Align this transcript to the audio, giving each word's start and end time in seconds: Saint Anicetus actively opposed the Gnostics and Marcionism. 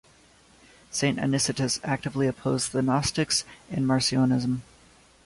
Saint 0.89 1.19
Anicetus 1.19 1.79
actively 1.83 2.25
opposed 2.25 2.71
the 2.71 2.81
Gnostics 2.81 3.43
and 3.69 3.85
Marcionism. 3.85 4.63